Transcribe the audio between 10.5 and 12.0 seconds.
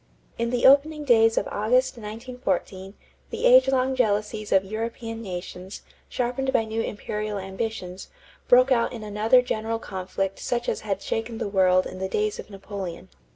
as had shaken the world in